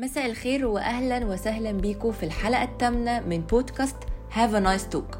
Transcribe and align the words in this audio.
مساء 0.00 0.26
الخير 0.26 0.66
واهلا 0.66 1.26
وسهلا 1.26 1.72
بيكم 1.72 2.12
في 2.12 2.22
الحلقة 2.22 2.62
الثامنه 2.64 3.20
من 3.20 3.40
بودكاست 3.40 3.96
Have 4.32 4.54
a 4.54 4.60
Nice 4.60 4.88
Talk 4.88 5.18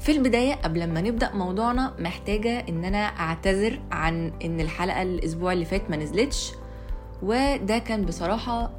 في 0.00 0.12
البداية 0.12 0.54
قبل 0.54 0.86
ما 0.86 1.00
نبدأ 1.00 1.32
موضوعنا 1.34 1.94
محتاجة 1.98 2.64
ان 2.68 2.84
أنا 2.84 2.98
أعتذر 2.98 3.80
عن 3.92 4.32
إن 4.44 4.60
الحلقة 4.60 5.02
الأسبوع 5.02 5.52
اللي 5.52 5.64
فات 5.64 5.90
ما 5.90 5.96
نزلتش 5.96 6.52
وده 7.22 7.78
كان 7.78 8.04
بصراحة 8.04 8.70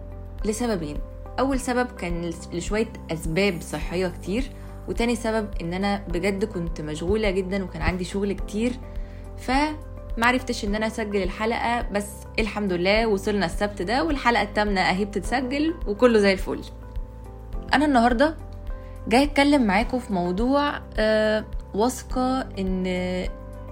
لسببين. 0.46 0.98
أول 1.40 1.60
سبب 1.60 1.88
كان 1.88 2.30
لشوية 2.54 2.94
أسباب 3.12 3.62
صحية 3.62 4.08
كتير 4.08 4.44
وتاني 4.88 5.16
سبب 5.16 5.50
إن 5.62 5.74
أنا 5.74 6.04
بجد 6.08 6.46
كنت 6.46 6.82
مشغولة 6.82 7.32
جدا 7.32 7.64
وكان 7.64 7.82
عندي 7.82 8.04
شغل 8.04 8.34
كتير 8.34 8.72
ف 9.38 9.52
معرفتش 10.18 10.66
إن 10.66 10.76
أنا 10.76 10.88
أسجل 10.88 11.24
الحلقة 11.24 11.82
بس 11.82 12.08
الحمد 12.40 12.74
لله 12.74 13.08
وصلنا 13.08 13.46
السبت 13.46 13.82
ده 13.82 14.04
والحلقة 14.04 14.44
الثامنه 14.44 14.82
أهي 14.82 15.06
بتتسجل 15.06 15.74
وكله 15.88 16.20
زي 16.20 16.34
الفل. 16.34 16.62
أنا 17.74 17.86
النهارده 17.86 18.36
جاي 19.08 19.24
أتكلم 19.24 19.64
معاكم 19.68 20.00
في 20.00 20.14
موضوع 20.14 20.82
آه 20.98 21.46
واثقة 21.74 22.42
إن 22.60 22.84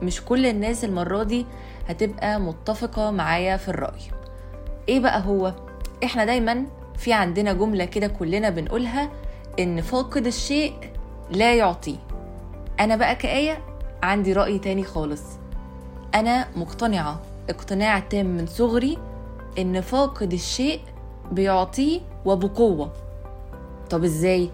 مش 0.01 0.21
كل 0.25 0.45
الناس 0.45 0.83
المرة 0.85 1.23
دي 1.23 1.45
هتبقى 1.87 2.39
متفقة 2.39 3.11
معايا 3.11 3.57
في 3.57 3.67
الرأي. 3.69 4.01
إيه 4.89 4.99
بقى 4.99 5.21
هو؟ 5.25 5.53
إحنا 6.03 6.25
دايما 6.25 6.65
في 6.97 7.13
عندنا 7.13 7.53
جملة 7.53 7.85
كده 7.85 8.07
كلنا 8.07 8.49
بنقولها 8.49 9.09
إن 9.59 9.81
فاقد 9.81 10.27
الشيء 10.27 10.73
لا 11.31 11.53
يعطيه 11.55 11.97
أنا 12.79 12.95
بقى 12.95 13.15
كآية 13.15 13.59
عندي 14.03 14.33
رأي 14.33 14.59
تاني 14.59 14.83
خالص. 14.83 15.23
أنا 16.15 16.47
مقتنعة. 16.55 17.21
اقتناع 17.49 17.99
تام 17.99 18.25
من 18.25 18.45
صغري 18.47 18.97
إن 19.59 19.81
فاقد 19.81 20.33
الشيء 20.33 20.79
بيعطيه 21.31 22.01
وبقوة. 22.25 22.91
طب 23.89 24.03
إزاي؟ 24.03 24.49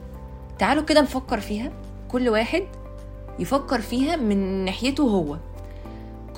تعالوا 0.59 0.83
كده 0.83 1.01
نفكر 1.01 1.39
فيها. 1.39 1.71
كل 2.11 2.29
واحد 2.29 2.63
يفكر 3.39 3.81
فيها 3.81 4.15
من 4.15 4.65
ناحيته 4.65 5.03
هو. 5.03 5.37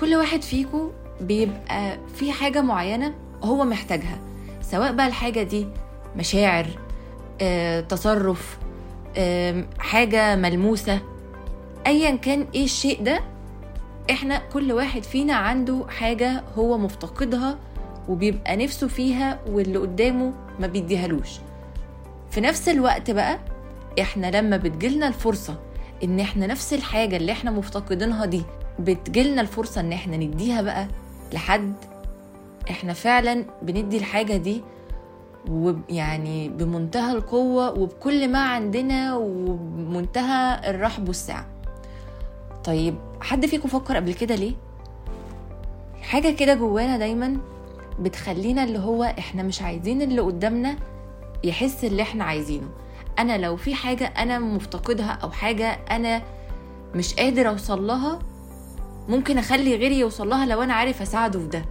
كل 0.00 0.14
واحد 0.14 0.42
فيكم 0.42 0.90
بيبقى 1.20 1.98
في 2.14 2.32
حاجة 2.32 2.60
معينة 2.60 3.14
هو 3.42 3.64
محتاجها. 3.64 4.18
سواء 4.62 4.92
بقى 4.92 5.06
الحاجة 5.06 5.42
دي 5.42 5.66
مشاعر 6.16 6.66
آه، 7.40 7.80
تصرف 7.80 8.58
آه، 9.16 9.64
حاجة 9.78 10.36
ملموسة 10.36 11.00
أيا 11.86 12.16
كان 12.16 12.46
إيه 12.54 12.64
الشيء 12.64 13.02
ده 13.02 13.20
إحنا 14.12 14.38
كل 14.52 14.72
واحد 14.72 15.02
فينا 15.02 15.34
عنده 15.34 15.84
حاجة 15.88 16.42
هو 16.58 16.78
مفتقدها 16.78 17.58
وبيبقى 18.08 18.56
نفسه 18.56 18.88
فيها 18.88 19.38
واللي 19.48 19.78
قدامه 19.78 20.32
ما 20.60 20.66
بيديهالوش. 20.66 21.30
في 22.30 22.40
نفس 22.40 22.68
الوقت 22.68 23.10
بقى 23.10 23.38
إحنا 24.00 24.30
لما 24.40 24.56
بتجيلنا 24.56 25.08
الفرصة 25.08 25.60
ان 26.04 26.20
إحنا 26.20 26.46
نفس 26.46 26.72
الحاجة 26.74 27.16
اللي 27.16 27.32
إحنا 27.32 27.50
مفتقدينها 27.50 28.24
دي 28.24 28.42
بتجيلنا 28.78 29.40
الفرصة 29.40 29.80
ان 29.80 29.92
إحنا 29.92 30.16
نديها 30.16 30.62
بقى 30.62 30.86
لحد 31.32 31.72
إحنا 32.70 32.92
فعلا 32.92 33.44
بندي 33.62 33.96
الحاجة 33.98 34.36
دي 34.36 34.62
ويعني 35.50 36.48
بمنتهى 36.48 37.12
القوة 37.12 37.78
وبكل 37.78 38.28
ما 38.28 38.38
عندنا 38.38 39.16
وبمنتهى 39.16 40.70
الرحب 40.70 41.08
والسعة. 41.08 41.46
طيب 42.64 42.94
حد 43.20 43.46
فيكم 43.46 43.68
فكر 43.68 43.96
قبل 43.96 44.14
كده 44.14 44.34
ليه؟ 44.34 44.54
حاجة 46.02 46.30
كده 46.36 46.54
جوانا 46.54 46.98
دايما 46.98 47.36
بتخلينا 48.00 48.64
اللي 48.64 48.78
هو 48.78 49.04
إحنا 49.04 49.42
مش 49.42 49.62
عايزين 49.62 50.02
اللي 50.02 50.20
قدامنا 50.20 50.76
يحس 51.44 51.84
اللي 51.84 52.02
إحنا 52.02 52.24
عايزينه. 52.24 52.68
أنا 53.18 53.38
لو 53.38 53.56
في 53.56 53.74
حاجة 53.74 54.04
أنا 54.04 54.38
مفتقدها 54.38 55.10
أو 55.22 55.30
حاجة 55.30 55.70
أنا 55.90 56.22
مش 56.94 57.14
قادر 57.14 57.48
أوصل 57.48 57.86
لها 57.86 58.18
ممكن 59.08 59.38
أخلي 59.38 59.76
غيري 59.76 59.98
يوصل 59.98 60.28
لها 60.28 60.46
لو 60.46 60.62
أنا 60.62 60.74
عارف 60.74 61.02
أساعده 61.02 61.38
في 61.40 61.46
ده. 61.46 61.64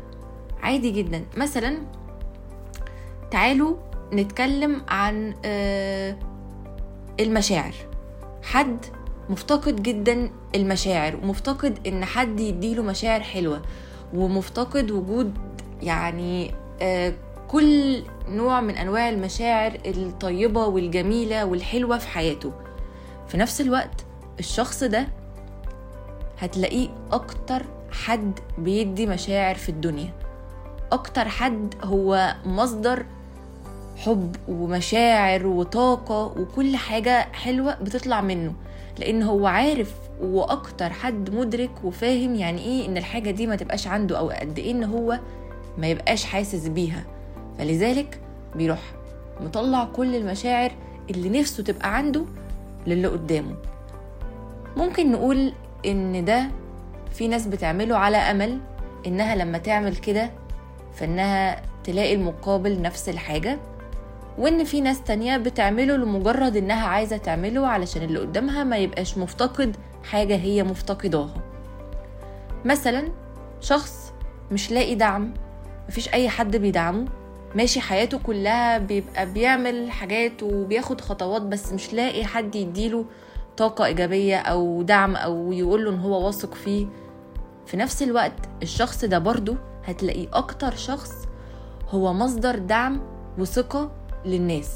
عادي 0.61 0.91
جدا. 0.91 1.25
مثلا 1.37 1.77
تعالوا 3.31 3.75
نتكلم 4.13 4.81
عن 4.87 5.33
آه، 5.45 6.17
المشاعر. 7.19 7.73
حد 8.43 8.85
مفتقد 9.29 9.83
جدا 9.83 10.29
المشاعر 10.55 11.15
ومفتقد 11.15 11.87
إن 11.87 12.05
حد 12.05 12.39
يديله 12.39 12.83
مشاعر 12.83 13.21
حلوة 13.21 13.61
ومفتقد 14.13 14.91
وجود 14.91 15.33
يعني 15.81 16.53
آه 16.81 17.13
كل 17.47 18.03
نوع 18.29 18.61
من 18.61 18.75
أنواع 18.77 19.09
المشاعر 19.09 19.77
الطيبة 19.85 20.65
والجميلة 20.65 21.45
والحلوة 21.45 21.97
في 21.97 22.07
حياته. 22.07 22.51
في 23.27 23.37
نفس 23.37 23.61
الوقت 23.61 24.05
الشخص 24.39 24.83
ده 24.83 25.07
هتلاقيه 26.39 26.89
أكتر 27.11 27.65
حد 27.91 28.39
بيدي 28.57 29.05
مشاعر 29.05 29.55
في 29.55 29.69
الدنيا. 29.69 30.13
أكتر 30.91 31.29
حد 31.29 31.75
هو 31.83 32.35
مصدر 32.45 33.05
حب 33.97 34.35
ومشاعر 34.47 35.47
وطاقة 35.47 36.25
وكل 36.25 36.75
حاجة 36.77 37.27
حلوة 37.33 37.75
بتطلع 37.81 38.21
منه. 38.21 38.53
لأن 38.99 39.23
هو 39.23 39.47
عارف 39.47 39.93
وأكتر 40.21 40.89
حد 40.89 41.35
مدرك 41.35 41.71
وفاهم 41.83 42.35
يعني 42.35 42.61
إيه 42.61 42.85
إن 42.87 42.97
الحاجة 42.97 43.31
دي 43.31 43.47
ما 43.47 43.55
تبقاش 43.55 43.87
عنده 43.87 44.17
أو 44.19 44.29
قد 44.29 44.59
إيه 44.59 44.71
إن 44.71 44.83
هو 44.83 45.19
ما 45.77 45.87
يبقاش 45.87 46.23
حاسس 46.25 46.67
بيها. 46.67 47.03
فلذلك 47.57 48.19
بيروح 48.55 48.79
مطلع 49.41 49.83
كل 49.85 50.15
المشاعر 50.15 50.71
اللي 51.09 51.39
نفسه 51.39 51.63
تبقى 51.63 51.97
عنده 51.97 52.25
للي 52.87 53.07
قدامه. 53.07 53.55
ممكن 54.77 55.11
نقول 55.11 55.53
إن 55.85 56.25
ده 56.25 56.47
في 57.13 57.27
ناس 57.27 57.47
بتعمله 57.47 57.97
على 57.97 58.17
أمل 58.17 58.59
إنها 59.07 59.35
لما 59.35 59.57
تعمل 59.57 59.95
كده 59.95 60.29
فإنها 60.93 61.61
تلاقي 61.83 62.13
المقابل 62.15 62.81
نفس 62.81 63.09
الحاجة. 63.09 63.57
وإن 64.41 64.63
في 64.63 64.81
ناس 64.81 65.03
تانية 65.03 65.37
بتعمله 65.37 65.95
لمجرد 65.95 66.57
إنها 66.57 66.87
عايزة 66.87 67.17
تعمله 67.17 67.67
علشان 67.67 68.01
اللي 68.01 68.19
قدامها 68.19 68.63
ما 68.63 68.77
يبقاش 68.77 69.17
مفتقد 69.17 69.75
حاجة 70.03 70.35
هي 70.35 70.63
مفتقداها. 70.63 71.33
مثلا 72.65 73.11
شخص 73.59 74.13
مش 74.51 74.71
لاقي 74.71 74.95
دعم 74.95 75.33
مفيش 75.89 76.13
أي 76.13 76.29
حد 76.29 76.55
بيدعمه 76.55 77.05
ماشي 77.55 77.81
حياته 77.81 78.19
كلها 78.19 78.77
بيبقى 78.77 79.25
بيعمل 79.33 79.91
حاجات 79.91 80.43
وبياخد 80.43 81.01
خطوات 81.01 81.41
بس 81.41 81.73
مش 81.73 81.93
لاقي 81.93 82.25
حد 82.25 82.55
يديله 82.55 83.05
طاقة 83.57 83.85
إيجابية 83.85 84.37
أو 84.37 84.81
دعم 84.81 85.15
أو 85.15 85.51
يقوله 85.51 85.89
إن 85.89 85.99
هو 85.99 86.25
واثق 86.25 86.53
فيه. 86.53 86.87
في 87.65 87.77
نفس 87.77 88.03
الوقت 88.03 88.49
الشخص 88.61 89.05
ده 89.05 89.19
برضه 89.19 89.57
هتلاقيه 89.85 90.27
أكتر 90.33 90.75
شخص 90.75 91.11
هو 91.89 92.13
مصدر 92.13 92.59
دعم 92.59 93.01
وثقة 93.39 93.91
للناس. 94.25 94.71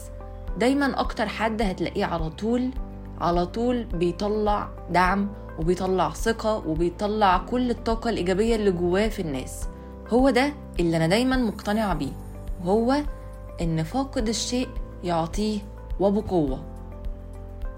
دايما 0.57 0.99
أكتر 0.99 1.27
حد 1.27 1.61
هتلاقيه 1.61 2.05
على 2.05 2.29
طول 2.29 2.71
على 3.21 3.45
طول 3.45 3.83
بيطلع 3.83 4.69
دعم 4.89 5.29
وبيطلع 5.59 6.09
ثقة 6.09 6.67
وبيطلع 6.67 7.37
كل 7.37 7.69
الطاقة 7.69 8.09
الإيجابية 8.09 8.55
اللي 8.55 8.71
جواه 8.71 9.07
في 9.07 9.21
الناس. 9.21 9.67
هو 10.09 10.29
ده 10.29 10.53
اللي 10.79 10.97
أنا 10.97 11.07
دايما 11.07 11.37
مقتنعة 11.37 11.93
بيه. 11.93 12.11
وهو 12.63 12.95
إن 13.61 13.83
فاقد 13.83 14.27
الشيء 14.27 14.69
يعطيه 15.03 15.59
وبقوة. 15.99 16.63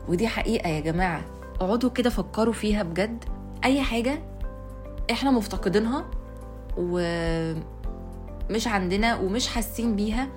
ودي 0.09 0.27
حقيقة 0.27 0.69
يا 0.69 0.79
جماعة. 0.79 1.21
اقعدوا 1.61 1.89
كده 1.89 2.09
فكروا 2.09 2.53
فيها 2.53 2.83
بجد. 2.83 3.23
أي 3.63 3.81
حاجة 3.81 4.19
إحنا 5.11 5.31
مفتقدينها 5.31 6.05
ومش 6.77 7.57
عندنا 8.67 9.15
ومش 9.19 9.47
حاسين 9.47 9.95
بيها 9.95 10.27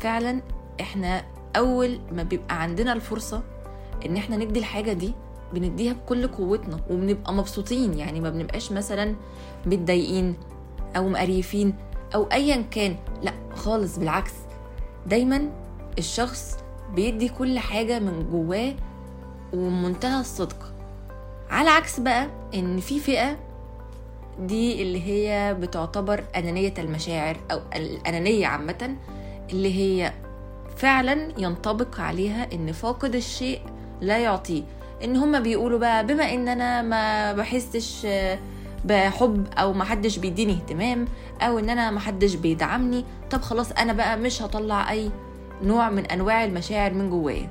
فعلا 0.00 0.42
إحنا 0.80 1.24
اول 1.56 2.00
ما 2.12 2.22
بيبقى 2.22 2.62
عندنا 2.62 2.92
الفرصة 2.92 3.42
ان 4.06 4.16
إحنا 4.16 4.36
ندي 4.36 4.58
الحاجة 4.58 4.92
دي 4.92 5.12
بنديها 5.54 5.92
بكل 5.92 6.26
قوتنا 6.28 6.80
وبنبقى 6.90 7.32
مبسوطين. 7.34 7.98
يعني 7.98 8.20
ما 8.20 8.30
بنبقاش 8.30 8.72
مثلا 8.72 9.14
متضايقين 9.66 10.34
أو 10.96 11.08
مقريفين 11.08 11.74
أو 12.14 12.24
ايا 12.24 12.64
كان. 12.70 12.96
لا 13.22 13.32
خالص 13.54 13.98
بالعكس. 13.98 14.32
دايما 15.06 15.50
الشخص 15.98 16.56
بيدي 16.94 17.28
كل 17.28 17.58
حاجة 17.58 17.98
من 17.98 18.30
جواه 18.30 18.72
ومنتهى 19.52 20.20
الصدق. 20.20 20.72
على 21.50 21.70
عكس 21.70 22.00
بقى 22.00 22.28
إن 22.54 22.80
في 22.80 23.00
فئة 23.00 23.36
دي 24.40 24.82
اللي 24.82 25.02
هي 25.02 25.54
بتعتبر 25.54 26.24
أنانية 26.36 26.74
المشاعر 26.78 27.36
أو 27.50 27.60
الأنانية 27.76 28.46
عامة 28.46 28.96
اللي 29.52 29.74
هي 29.74 30.12
فعلا 30.80 31.28
ينطبق 31.38 32.00
عليها 32.00 32.52
إن 32.52 32.72
فاقد 32.72 33.14
الشيء 33.14 33.60
لا 34.00 34.18
يعطيه. 34.18 34.62
إن 35.04 35.16
هما 35.16 35.40
بيقولوا 35.40 35.78
بقى 35.78 36.06
بما 36.06 36.34
ان 36.34 36.48
أنا 36.48 36.82
ما 36.82 37.32
بحسش 37.32 38.06
بحب 38.84 39.46
أو 39.58 39.72
ما 39.72 39.84
حدش 39.84 40.18
بيديني 40.18 40.52
اهتمام 40.52 41.06
أو 41.40 41.58
ان 41.58 41.70
أنا 41.70 41.90
ما 41.90 42.00
حدش 42.00 42.34
بيدعمني 42.34 43.04
طب 43.30 43.40
خلاص 43.42 43.72
أنا 43.72 43.92
بقى 43.92 44.16
مش 44.18 44.42
هطلع 44.42 44.90
أي 44.90 45.10
نوع 45.62 45.90
من 45.90 46.06
أنواع 46.06 46.44
المشاعر 46.44 46.94
من 46.94 47.10
جوايا. 47.10 47.48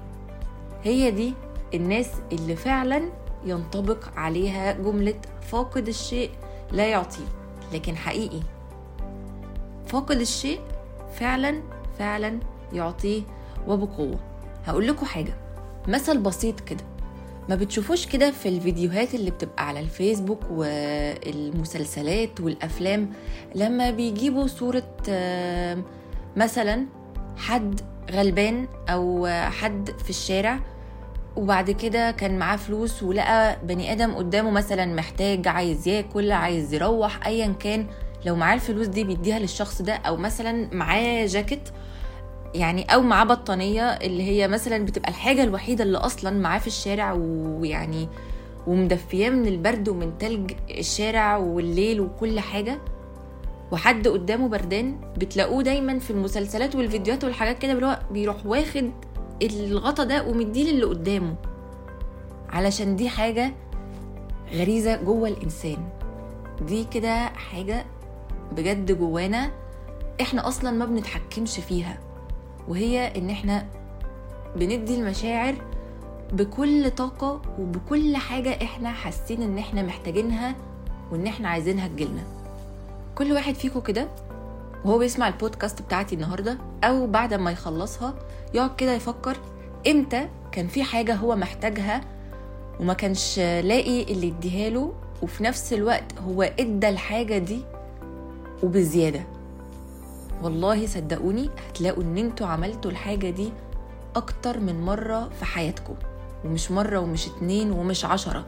هي 0.84 1.12
دي 1.12 1.34
الناس 1.74 2.10
اللي 2.32 2.56
فعلا 2.56 3.02
ينطبق 3.46 3.98
عليها 4.18 4.72
جملة 4.72 5.16
فاقد 5.52 5.88
الشيء 5.88 6.30
لا 6.72 6.86
يعطيه. 6.88 7.26
لكن 7.74 7.96
حقيقي 7.98 8.40
فاقد 9.88 10.20
الشيء 10.20 10.60
فعلا 11.20 11.62
فعلا 12.00 12.40
يعطيه 12.74 13.22
وبقوة. 13.68 14.20
هقول 14.66 14.88
لكم 14.88 15.06
حاجة 15.06 15.34
مثل 15.88 16.18
بسيط 16.18 16.60
كده 16.60 16.84
ما 17.50 17.56
بتشوفوش 17.56 18.06
كده 18.06 18.32
في 18.32 18.50
الفيديوهات 18.50 19.16
اللي 19.16 19.32
بتبقى 19.32 19.68
على 19.68 19.80
الفيسبوك 19.80 20.40
والمسلسلات 20.52 22.40
والأفلام 22.42 23.10
لما 23.56 23.92
بيجيبوا 23.92 24.48
صورة 24.48 24.84
مثلا 26.38 26.86
حد 27.38 27.82
غلبان 28.12 28.68
أو 28.90 29.28
حد 29.50 29.92
في 30.04 30.10
الشارع 30.10 30.60
وبعد 31.36 31.72
كده 31.72 32.12
كان 32.12 32.40
معاه 32.40 32.56
فلوس 32.58 33.04
ولقى 33.04 33.58
بني 33.64 33.92
آدم 33.92 34.16
قدامه 34.16 34.50
مثلا 34.52 34.86
محتاج 34.86 35.48
عايز 35.48 35.88
ياكل 35.88 36.32
عايز 36.32 36.74
يروح 36.74 37.28
ايا 37.28 37.48
كان 37.60 37.88
لو 38.26 38.36
معاه 38.36 38.56
الفلوس 38.56 38.88
دي 38.88 39.04
بيديها 39.04 39.40
للشخص 39.40 39.82
ده 39.82 39.94
أو 39.94 40.18
مثلا 40.18 40.70
معاه 40.76 41.26
جاكيت 41.26 41.70
يعني 42.56 42.84
أو 42.84 43.02
معاه 43.02 43.24
بطانية 43.24 43.84
اللي 43.84 44.24
هي 44.24 44.48
مثلا 44.48 44.86
بتبقى 44.86 45.10
الحاجة 45.10 45.44
الوحيدة 45.44 45.84
اللي 45.84 45.98
أصلا 45.98 46.40
معاه 46.40 46.60
في 46.60 46.68
الشارع 46.68 47.14
ويعني 47.14 48.08
ومدفياه 48.68 49.30
من 49.30 49.48
البرد 49.48 49.90
ومن 49.90 50.18
تلج 50.18 50.52
الشارع 50.70 51.38
والليل 51.38 52.02
وكل 52.02 52.40
حاجة. 52.40 52.80
وحد 53.72 54.08
قدامه 54.08 54.48
بردان 54.48 54.96
بتلاقوه 55.18 55.64
دايما 55.64 56.00
في 56.00 56.12
المسلسلات 56.12 56.76
والفيديوهات 56.76 57.24
والحاجات 57.24 57.60
كده 57.60 58.00
بيروح 58.12 58.46
واخد 58.46 58.92
الغطا 59.44 60.04
ده 60.04 60.24
ومديه 60.28 60.72
للي 60.72 60.86
قدامه. 60.86 61.36
علشان 62.50 62.96
دي 62.96 63.10
حاجة 63.10 63.54
غريزة 64.54 64.96
جوه 64.96 65.30
الإنسان. 65.30 65.78
دي 66.68 66.84
كده 66.84 67.26
حاجة 67.26 67.86
بجد 68.52 68.98
جوانا 68.98 69.52
إحنا 70.22 70.48
أصلا 70.48 70.72
ما 70.72 70.86
بنتحكمش 70.86 71.60
فيها. 71.60 72.09
وهي 72.70 73.18
إن 73.18 73.30
إحنا 73.30 73.66
بندي 74.56 74.96
المشاعر 74.96 75.56
بكل 76.34 76.92
طاقة 76.92 77.42
وبكل 77.60 78.18
حاجة 78.18 78.50
إحنا 78.64 78.92
حاسين 78.92 79.42
إن 79.42 79.58
إحنا 79.58 79.82
محتاجينها 79.84 80.56
وإن 81.12 81.28
إحنا 81.28 81.50
عايزينها 81.50 81.88
تجيلنا. 81.88 82.22
كل 83.16 83.32
واحد 83.34 83.56
فيكم 83.56 83.80
كده 83.80 84.08
وهو 84.86 84.98
بيسمع 84.98 85.28
البودكاست 85.28 85.82
بتاعتي 85.82 86.16
النهاردة 86.16 86.58
أو 86.84 87.08
بعد 87.08 87.34
ما 87.34 87.52
يخلصها 87.52 88.14
يقعد 88.54 88.76
كده 88.76 88.94
يفكر 88.94 89.38
إمتى 89.88 90.28
كان 90.52 90.68
في 90.68 90.84
حاجة 90.84 91.16
هو 91.16 91.36
محتاجها 91.36 92.02
وما 92.80 92.94
كانش 92.94 93.40
لاقي 93.40 94.04
اللي 94.04 94.28
يديها 94.28 94.70
له 94.70 94.94
وفي 95.22 95.44
نفس 95.44 95.74
الوقت 95.74 96.20
هو 96.28 96.42
إدى 96.42 96.90
الحاجة 96.90 97.38
دي 97.38 97.60
وبزيادة. 98.64 99.24
والله 100.44 100.86
صدقوني 100.86 101.50
هتلاقوا 101.70 102.04
إن 102.04 102.18
أنتوا 102.18 102.48
عملتوا 102.48 102.92
الحاجة 102.92 103.30
دي 103.30 103.52
أكتر 104.16 104.60
من 104.60 104.82
مرة 104.82 105.30
في 105.40 105.46
حياتكم. 105.46 105.96
ومش 106.46 106.72
مرة 106.72 107.00
ومش 107.00 107.28
اتنين 107.28 107.72
ومش 107.72 108.06
عشرة 108.06 108.46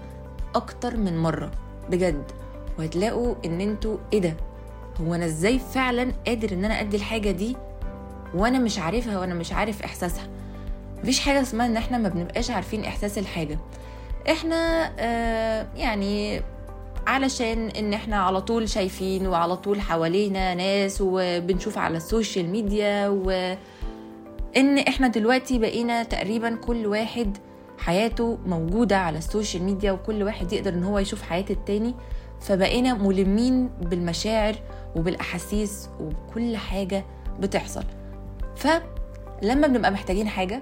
أكتر 0.55 0.97
من 0.97 1.17
مرة. 1.17 1.51
بجد. 1.89 2.23
وهتلاقوا 2.79 3.35
إن 3.45 3.61
أنتوا 3.61 3.97
إيه 4.13 4.21
ده؟ 4.21 4.33
هو 5.01 5.15
أنا 5.15 5.25
إزاي 5.25 5.59
فعلا 5.59 6.11
قادر 6.27 6.51
إن 6.53 6.65
أنا 6.65 6.79
أدي 6.81 6.97
الحاجة 6.97 7.31
دي 7.31 7.57
وأنا 8.33 8.59
مش 8.59 8.79
عارفها 8.79 9.19
وأنا 9.19 9.33
مش 9.33 9.53
عارف 9.53 9.81
إحساسها؟ 9.83 10.27
مفيش 11.01 11.19
حاجة 11.19 11.41
اسمها 11.41 11.65
إن 11.65 11.77
إحنا 11.77 11.97
ما 11.97 12.09
بنبقاش 12.09 12.51
عارفين 12.51 12.85
إحساس 12.85 13.17
الحاجة. 13.17 13.59
إحنا 14.31 14.91
آه 14.99 15.67
يعني 15.75 16.41
علشان 17.07 17.67
إن 17.69 17.93
إحنا 17.93 18.15
على 18.15 18.41
طول 18.41 18.69
شايفين 18.69 19.27
وعلى 19.27 19.57
طول 19.57 19.81
حوالينا 19.81 20.53
ناس 20.55 20.97
وبنشوف 21.01 21.77
على 21.77 21.97
ال 21.97 22.05
social 22.05 22.49
media 22.49 23.07
وان 23.07 24.77
إحنا 24.87 25.07
دلوقتي 25.07 25.59
بقينا 25.59 26.03
تقريبا 26.03 26.55
كل 26.55 26.85
واحد 26.87 27.37
حياته 27.77 28.37
موجودة 28.45 28.97
على 28.97 29.17
ال 29.17 29.24
social 29.24 29.63
media 29.63 29.91
وكل 29.91 30.23
واحد 30.23 30.53
يقدر 30.53 30.73
إن 30.73 30.83
هو 30.83 30.99
يشوف 30.99 31.21
حياة 31.21 31.45
التاني 31.49 31.95
فبقينا 32.41 32.93
ملمين 32.93 33.67
بالمشاعر 33.81 34.55
وبالأحاسيس 34.95 35.89
وبكل 35.99 36.57
حاجة 36.57 37.05
بتحصل. 37.39 37.83
فلما 38.55 39.67
بنبقى 39.67 39.91
محتاجين 39.91 40.27
حاجة 40.27 40.61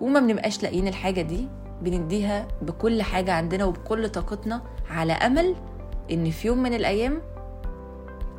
وما 0.00 0.20
بنبقاش 0.20 0.62
لاقيين 0.62 0.88
الحاجة 0.88 1.20
دي 1.22 1.48
بنديها 1.82 2.48
بكل 2.62 3.02
حاجة 3.02 3.32
عندنا 3.32 3.64
وبكل 3.64 4.08
طاقتنا 4.08 4.62
على 4.90 5.12
أمل 5.12 5.54
إن 6.10 6.30
في 6.30 6.48
يوم 6.48 6.58
من 6.62 6.74
الأيام 6.74 7.22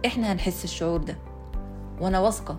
إحنا 0.06 0.32
هنحس 0.34 0.64
الشعور 0.64 1.00
ده. 1.00 1.18
وأنا 2.02 2.20
واثقة 2.20 2.58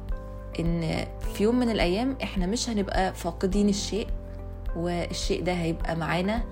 إن 0.61 1.07
في 1.35 1.43
يوم 1.45 1.59
من 1.59 1.71
الأيام 1.71 2.17
إحنا 2.23 2.47
مش 2.47 2.71
هنبقى 2.71 3.15
فاقدين 3.15 3.69
الشيء 3.69 4.07
والشيء 4.77 5.43
ده 5.45 5.53
هيبقى 5.53 5.97
معانا. 5.97 6.43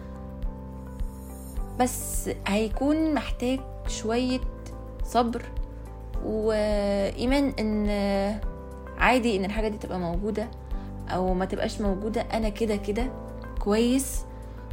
بس 1.81 2.31
هيكون 2.47 3.15
محتاج 3.15 3.61
شوية 3.89 4.41
صبر 5.05 5.43
وإيمان 6.25 7.53
إن 7.59 7.89
عادي 8.99 9.37
إن 9.37 9.45
الحاجة 9.45 9.69
دي 9.69 9.79
تبقى 9.79 9.99
موجودة 9.99 10.49
أو 11.09 11.35
ما 11.35 11.45
تبقاش 11.45 11.81
موجودة. 11.81 12.21
أنا 12.21 12.49
كده 12.49 12.77
كده 12.77 13.11
كويس 13.61 14.25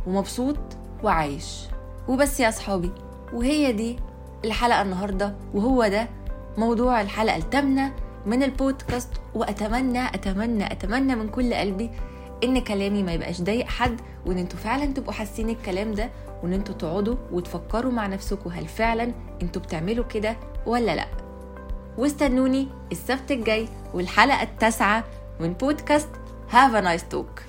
ومبسوط 0.08 0.58
وعايش. 1.04 1.64
وبس 2.08 2.40
يا 2.40 2.50
أصحابي. 2.50 2.92
وهي 3.34 3.72
دي 3.72 4.00
الحلقة 4.46 4.82
النهاردة 4.82 5.36
وهو 5.54 5.88
ده 5.88 6.08
موضوع 6.58 7.02
الحلقة 7.02 7.38
الثامنة 7.38 7.94
من 8.26 8.44
البودكاست. 8.44 9.10
وأتمنى 9.36 10.08
أتمنى 10.08 10.72
أتمنى 10.72 11.16
من 11.16 11.30
كل 11.30 11.54
قلبي 11.54 11.90
إن 12.44 12.60
كلامي 12.60 13.04
ما 13.04 13.14
يبقاش 13.14 13.42
ضايق 13.42 13.66
حد 13.68 14.02
وإن 14.26 14.38
أنتوا 14.38 14.60
فعلا 14.60 14.86
تبقوا 14.86 15.14
حاسين 15.14 15.50
الكلام 15.50 15.94
ده 15.94 16.10
وإن 16.44 16.54
أنتوا 16.54 16.76
تقعدوا 16.76 17.16
وتفكروا 17.32 17.92
مع 17.92 18.08
نفسكم 18.08 18.50
هل 18.50 18.68
فعلا 18.68 19.12
أنتوا 19.42 19.62
بتعملوا 19.62 20.06
كده 20.06 20.38
ولا 20.66 20.96
لأ. 20.96 21.08
واستنوني 21.98 22.68
السبت 22.92 23.32
الجاي 23.32 23.68
والحلقة 23.94 24.42
التاسعة 24.42 25.04
من 25.40 25.54
بودكاست 25.54 26.10
a 26.52 26.82
nice 26.82 27.16
talk. 27.16 27.42